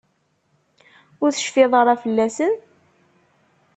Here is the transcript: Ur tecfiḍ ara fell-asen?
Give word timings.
Ur 1.23 1.29
tecfiḍ 1.31 1.71
ara 1.81 2.01
fell-asen? 2.03 2.53